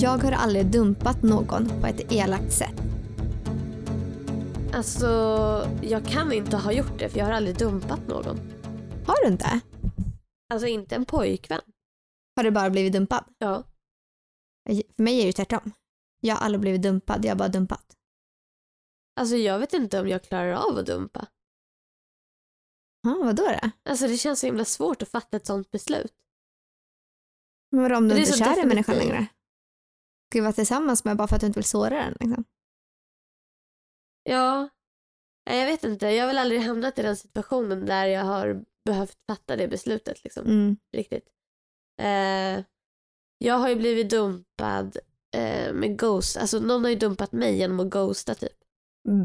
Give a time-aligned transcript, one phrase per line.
[0.00, 2.74] Jag har aldrig dumpat någon på ett elakt sätt.
[4.72, 5.06] Alltså,
[5.82, 8.36] jag kan inte ha gjort det för jag har aldrig dumpat någon.
[9.06, 9.60] Har du inte?
[10.52, 11.60] Alltså inte en pojkvän.
[12.36, 13.24] Har du bara blivit dumpad?
[13.38, 13.64] Ja.
[14.66, 15.72] För mig är det tvärtom.
[16.20, 17.96] Jag har aldrig blivit dumpad, jag har bara dumpat.
[19.20, 21.26] Alltså jag vet inte om jag klarar av att dumpa.
[23.02, 23.70] Ja, vadå då?
[23.90, 26.14] Alltså det känns så himla svårt att fatta ett sånt beslut.
[27.70, 29.26] Men vadå om du inte är kär i människan längre?
[30.30, 32.16] Ska vara tillsammans med bara för att du inte vill såra den?
[32.20, 32.44] Liksom?
[34.22, 34.68] Ja,
[35.44, 36.06] jag vet inte.
[36.06, 40.24] Jag har väl aldrig hamnat i den situationen där jag har behövt fatta det beslutet
[40.24, 40.46] liksom.
[40.46, 40.76] Mm.
[40.96, 41.28] Riktigt.
[42.00, 42.64] Eh,
[43.38, 44.96] jag har ju blivit dumpad
[45.36, 46.36] eh, med ghost.
[46.36, 48.58] Alltså någon har ju dumpat mig genom att ghosta typ.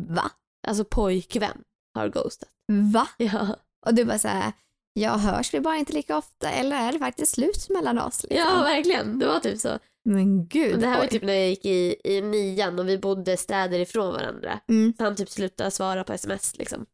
[0.09, 0.31] Va?
[0.67, 2.49] Alltså pojkvän har ghostat.
[2.93, 3.07] Va?
[3.17, 4.53] Ja, Och du bara såhär,
[4.93, 8.23] jag hörs vi bara inte lika ofta eller är det faktiskt slut mellan oss?
[8.23, 8.37] Liksom?
[8.37, 9.19] ja verkligen.
[9.19, 9.79] Det var typ så.
[10.05, 10.73] Men gud.
[10.73, 11.09] Och det här var oj.
[11.09, 14.59] typ när jag gick i, i nian och vi bodde städer ifrån varandra.
[14.69, 14.93] mm.
[14.97, 16.85] Så han typ slutade svara på sms liksom.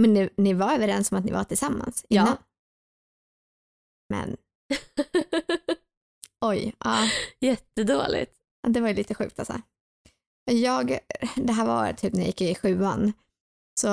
[0.00, 2.22] Men ni, ni var överens om att ni var tillsammans Ja.
[2.22, 2.36] innan?
[4.08, 4.36] Men
[6.44, 6.98] oj, ja.
[7.40, 8.32] Jättedåligt.
[8.68, 9.60] Det var ju lite sjukt alltså.
[10.50, 10.98] Jag,
[11.36, 13.12] det här var typ när jag gick i sjuan.
[13.80, 13.88] Så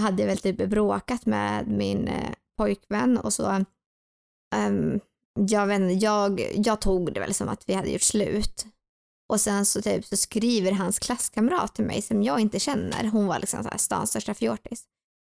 [0.00, 3.64] hade jag väl typ bråkat med min eh, pojkvän och så
[4.56, 5.00] um,
[5.48, 8.66] jag, vet, jag, jag tog det väl som att vi hade gjort slut.
[9.32, 13.04] Och sen så typ så skriver hans klasskamrat till mig som jag inte känner.
[13.04, 14.84] Hon var liksom så här stans största fjortis.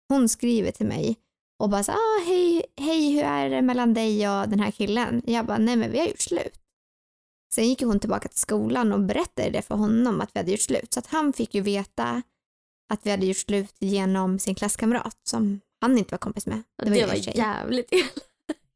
[0.09, 1.18] Hon skriver till mig
[1.59, 5.22] och bara så ah, hej, hej hur är det mellan dig och den här killen?
[5.26, 6.59] Jag bara nej men vi har gjort slut.
[7.56, 10.59] Sen gick hon tillbaka till skolan och berättade det för honom att vi hade gjort
[10.59, 10.94] slut.
[10.94, 12.22] Så att han fick ju veta
[12.94, 16.64] att vi hade gjort slut genom sin klasskamrat som han inte var kompis med.
[16.84, 17.38] Det var, för sig.
[17.38, 17.94] jävligt.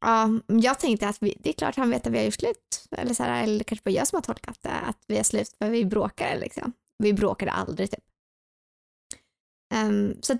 [0.00, 2.88] Ja, jag tänkte att vi, det är klart han vet att vi har gjort slut.
[2.90, 5.56] Eller, så här, eller kanske bara jag som har tolkat det, att vi har slut
[5.58, 6.72] för vi bråkade liksom.
[6.98, 8.04] Vi bråkade aldrig typ.
[9.74, 10.38] Ehm, så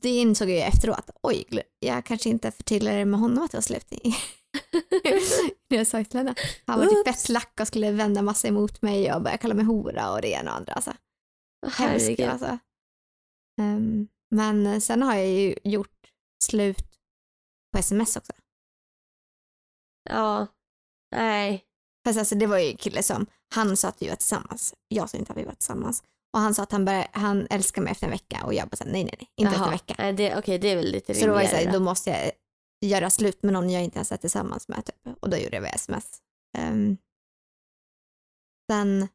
[0.00, 1.10] det insåg jag ju efteråt.
[1.22, 1.46] Oj,
[1.78, 3.92] jag kanske inte förtydligade med honom att det var slut.
[5.68, 6.34] När jag sa till henne.
[6.66, 9.64] Han var typ fett lack och skulle vända massa emot mig och börja kalla mig
[9.64, 10.72] hora och det ena och andra.
[10.72, 10.92] Alltså.
[11.66, 12.58] Hemskt alltså.
[13.60, 16.12] Ehm, men sen har jag ju gjort
[16.44, 16.98] slut
[17.72, 18.32] på sms också.
[20.10, 20.46] Ja.
[21.16, 21.64] Nej.
[22.04, 24.74] Fast alltså det var ju en kille som, han sa att vi var tillsammans.
[24.88, 26.04] Jag sa inte att vi var tillsammans.
[26.32, 28.84] Och han sa att han, började, han älskar mig efter en vecka och jag bara
[28.84, 29.66] nej nej nej, inte efter Jaha.
[29.66, 29.94] en vecka.
[29.98, 31.84] Nej, det, okej, det är väl lite Så då var det så rimligare här, då.
[31.84, 32.32] måste jag
[32.90, 35.16] göra slut med någon jag inte ens är tillsammans med typ.
[35.20, 36.22] Och då gjorde jag via sms.
[36.58, 36.96] Um,
[38.70, 39.08] sen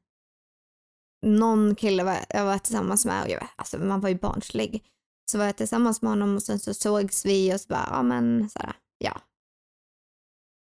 [1.25, 4.83] någon kille var, jag var tillsammans med och jag, alltså man var ju barnslig.
[5.31, 8.03] Så var jag tillsammans med honom och sen så sågs vi och så bara, ja
[8.03, 9.21] men så här, ja.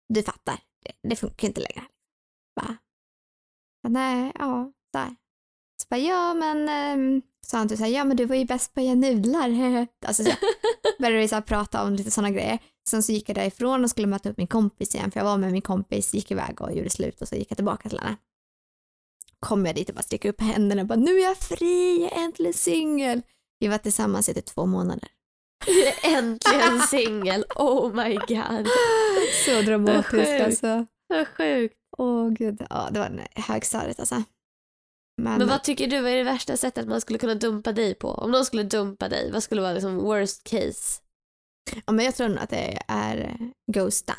[0.09, 1.83] Du fattar, det, det funkar inte längre.
[2.55, 2.77] Bara,
[3.87, 5.15] nej, ja, här.
[5.81, 8.45] Så bara, ja men, um, sa han typ så här, ja men du var ju
[8.45, 9.87] bäst på att göra nudlar.
[10.05, 10.31] alltså, så
[10.99, 12.59] började vi så här prata om lite sådana grejer.
[12.87, 15.37] Sen så gick jag därifrån och skulle möta upp min kompis igen för jag var
[15.37, 18.15] med min kompis, gick iväg och gjorde slut och så gick jag tillbaka till henne.
[19.39, 22.11] Kom jag dit och bara sträcker upp händerna och bara nu är jag fri, jag
[22.19, 23.21] är äntligen singel.
[23.61, 25.09] Vi var tillsammans i typ två månader.
[26.03, 27.45] Äntligen singel.
[27.55, 28.67] Oh my god.
[29.45, 30.41] Så dramatiskt sjukt.
[30.43, 30.85] alltså.
[31.07, 31.75] Vad sjukt.
[31.97, 34.23] Åh gud, ja det var högstadiet alltså.
[35.21, 38.07] Men, Men vad tycker du är det värsta sättet man skulle kunna dumpa dig på?
[38.09, 41.01] Om någon skulle dumpa dig, vad skulle vara liksom worst case?
[41.85, 43.37] ja, men jag tror nog att det är
[43.71, 44.15] ghosta.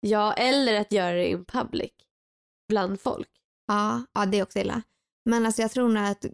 [0.00, 1.90] Ja, eller att göra det in public.
[2.68, 3.28] Bland folk.
[3.66, 4.82] Ja, ja, det är också illa.
[5.24, 6.24] Men alltså jag tror nog att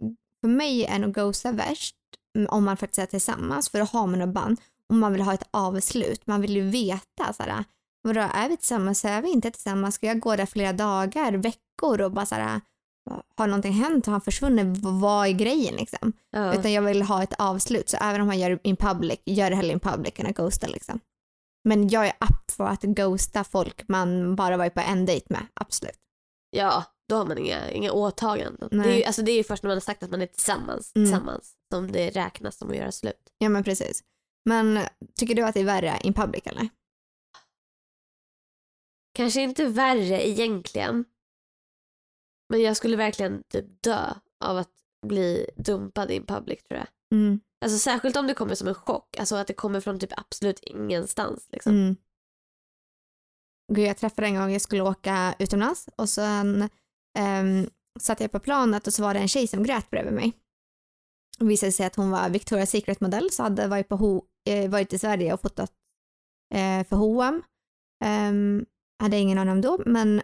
[0.41, 1.95] för mig är nog ghosta värst
[2.49, 5.33] om man faktiskt är tillsammans för då har man ett band och man vill ha
[5.33, 6.27] ett avslut.
[6.27, 7.63] Man vill ju veta såhär,
[8.03, 12.01] vadå är vi tillsammans, är vi inte tillsammans, ska jag gå där flera dagar, veckor
[12.01, 12.61] och bara såhär,
[13.35, 16.13] har någonting hänt, har han försvunnit, vad är grejen liksom?
[16.31, 16.53] Ja.
[16.53, 19.49] Utan jag vill ha ett avslut så även om man gör det in public, gör
[19.49, 20.99] det hellre in public än att ghosta liksom.
[21.63, 25.47] Men jag är up för att ghosta folk man bara varit på en dejt med,
[25.53, 25.99] absolut.
[26.49, 28.69] ja, då har man inga, inga åtaganden.
[28.71, 28.97] Det är, Nej.
[28.97, 31.05] ju, alltså det är ju först när man har sagt att man är tillsammans, Mm.
[31.05, 33.33] tillsammans som det räknas som att göra slut.
[33.37, 34.03] Ja men precis.
[34.45, 34.79] Men
[35.15, 36.69] tycker du att det är värre in public eller?
[39.13, 41.05] Kanske inte värre egentligen.
[42.49, 44.13] Men jag skulle verkligen typ dö
[44.45, 44.71] av att
[45.07, 46.87] bli dumpad in public tror jag.
[47.19, 47.39] Mm.
[47.65, 49.17] Alltså särskilt om det kommer som en chock.
[49.17, 51.47] Alltså att det kommer från typ absolut ingenstans.
[51.51, 51.71] Liksom.
[51.71, 51.95] Mm.
[53.73, 56.69] Gud, jag träffade en gång, jag skulle åka utomlands och sen
[57.17, 57.69] Ehm, um,
[57.99, 60.33] satt jag på planet och så var det en tjej som grät bredvid mig.
[61.39, 64.93] Det visade sig att hon var Victoria's Secret-modell så hade varit, på Ho- eh, varit
[64.93, 65.71] i Sverige och fotat
[66.53, 67.43] eh, för H&M.
[68.05, 68.65] Um,
[69.03, 70.21] hade ingen aning om då, men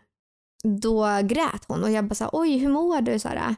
[0.81, 3.19] då grät hon och jag bara sa oj hur mår du?
[3.19, 3.55] Sara?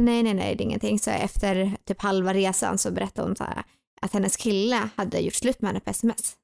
[0.00, 0.98] nej nej nej det är ingenting.
[0.98, 3.64] Så efter typ halva resan så berättade hon så här,
[4.00, 6.36] att hennes kille hade gjort slut med henne på sms.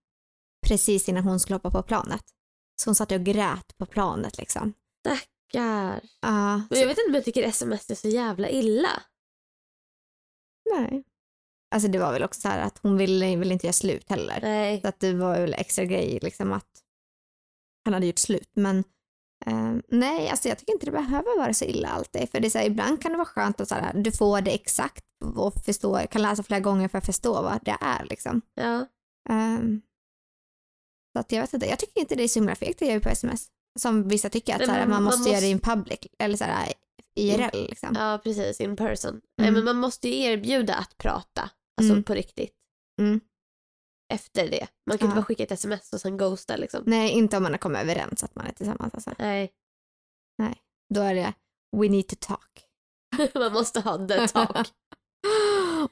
[0.66, 2.24] Precis innan hon skulle hoppa på planet.
[2.82, 4.72] Så hon satt och grät på planet liksom.
[5.04, 5.28] Tack.
[5.52, 6.00] Ja,
[6.70, 9.02] Men jag vet inte om jag tycker sms är så jävla illa.
[10.70, 11.04] nej.
[11.74, 14.38] Alltså det var väl också så här att hon ville, ville inte göra slut heller.
[14.42, 14.80] Nej.
[14.80, 16.82] Så att det var väl extra grej liksom att
[17.84, 18.50] han hade gjort slut.
[18.54, 18.78] Men
[19.46, 22.30] eh, nej, alltså jag tycker inte det behöver vara så illa alltid.
[22.30, 24.40] För det är så här, ibland kan det vara skönt att så här, du får
[24.40, 25.04] det exakt
[25.36, 28.40] och förstå, kan läsa flera gånger för att förstå vad det är liksom.
[28.54, 28.86] Ja.
[29.28, 29.82] Ehm,
[31.12, 33.00] så att jag vet inte, jag tycker inte det är så himla fegt att göra
[33.00, 33.48] på sms.
[33.80, 35.76] Som vissa tycker att Nej, så här, men man, man måste göra det måste- in
[35.76, 36.72] public eller så här,
[37.16, 37.94] IRL liksom.
[37.94, 38.60] ja, precis.
[38.60, 39.20] In person.
[39.38, 39.54] Nej, Mm.
[39.54, 41.50] men man måste ju erbjuda att prata.
[41.80, 42.04] Alltså Mm.
[42.04, 42.52] på riktigt.
[43.00, 43.20] Mm.
[44.12, 44.66] Efter det.
[44.90, 45.20] Man kan inte Ja.
[45.20, 46.82] bara skicka ett sms och sen ghosta liksom.
[46.86, 48.94] Nej, inte om man har kommit överens att man är tillsammans.
[48.94, 49.14] Alltså.
[49.18, 49.52] Nej.
[50.94, 51.32] Då är det
[51.76, 52.64] we need to talk.
[53.34, 54.56] man måste ha the talk.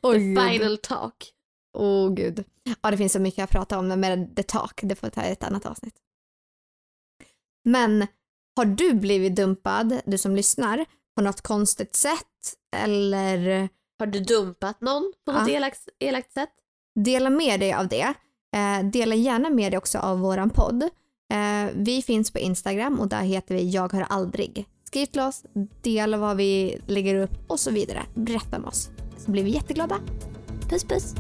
[0.03, 0.39] Åh the gud.
[0.41, 1.33] final talk.
[1.79, 2.45] Åh gud.
[2.83, 4.81] Ja, det finns så mycket att prata om med the talk.
[4.83, 5.95] Det får ta ett annat avsnitt.
[7.65, 8.07] Men
[8.57, 10.85] har du blivit dumpad, du som lyssnar,
[11.17, 12.27] på något konstigt sätt?
[12.77, 13.69] Eller
[13.99, 15.55] Har du dumpat någon på något Ja.
[15.55, 16.51] elakt, elakt sätt?
[16.95, 18.15] dela med dig av det.
[18.57, 20.83] Eh, dela gärna med dig också av våran podd.
[21.33, 24.67] Eh, vi finns på Instagram och där heter vi Jag har aldrig.
[24.85, 25.45] Skriv till oss,
[25.83, 28.03] dela vad vi lägger upp och så vidare.
[28.15, 28.91] Berätta med oss.
[29.19, 29.99] Så blir vi jätteglada.
[30.71, 31.15] Puss puss!